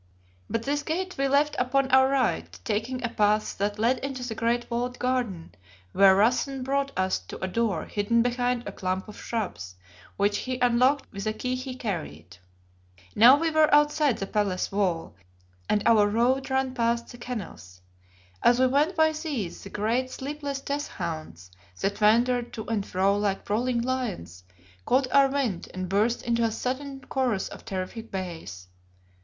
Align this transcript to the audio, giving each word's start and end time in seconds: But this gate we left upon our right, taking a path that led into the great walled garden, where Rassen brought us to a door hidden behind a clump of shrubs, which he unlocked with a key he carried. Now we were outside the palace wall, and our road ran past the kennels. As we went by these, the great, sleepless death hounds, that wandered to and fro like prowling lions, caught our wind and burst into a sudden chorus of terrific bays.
But 0.49 0.63
this 0.63 0.81
gate 0.81 1.15
we 1.15 1.27
left 1.27 1.55
upon 1.59 1.91
our 1.91 2.07
right, 2.09 2.59
taking 2.63 3.03
a 3.03 3.09
path 3.09 3.55
that 3.59 3.77
led 3.77 3.99
into 3.99 4.27
the 4.27 4.33
great 4.33 4.65
walled 4.71 4.97
garden, 4.97 5.53
where 5.91 6.15
Rassen 6.15 6.63
brought 6.63 6.91
us 6.97 7.19
to 7.27 7.39
a 7.43 7.47
door 7.47 7.85
hidden 7.85 8.23
behind 8.23 8.63
a 8.67 8.71
clump 8.71 9.07
of 9.07 9.21
shrubs, 9.21 9.75
which 10.17 10.39
he 10.39 10.59
unlocked 10.59 11.13
with 11.13 11.27
a 11.27 11.33
key 11.33 11.53
he 11.53 11.75
carried. 11.75 12.37
Now 13.15 13.37
we 13.37 13.51
were 13.51 13.71
outside 13.71 14.17
the 14.17 14.25
palace 14.25 14.71
wall, 14.71 15.13
and 15.69 15.83
our 15.85 16.07
road 16.07 16.49
ran 16.49 16.73
past 16.73 17.09
the 17.09 17.19
kennels. 17.19 17.79
As 18.41 18.59
we 18.59 18.65
went 18.65 18.95
by 18.95 19.11
these, 19.11 19.61
the 19.61 19.69
great, 19.69 20.09
sleepless 20.09 20.61
death 20.61 20.87
hounds, 20.87 21.51
that 21.79 22.01
wandered 22.01 22.53
to 22.53 22.65
and 22.65 22.83
fro 22.83 23.15
like 23.15 23.45
prowling 23.45 23.81
lions, 23.83 24.45
caught 24.83 25.05
our 25.13 25.27
wind 25.27 25.69
and 25.75 25.87
burst 25.87 26.23
into 26.23 26.41
a 26.43 26.49
sudden 26.51 27.01
chorus 27.01 27.47
of 27.49 27.65
terrific 27.65 28.09
bays. 28.09 28.65